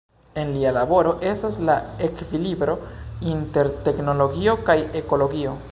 [0.43, 1.75] En lia laboro estas la
[2.07, 2.77] ekvilibro
[3.35, 5.59] inter teknologio kaj ekologio.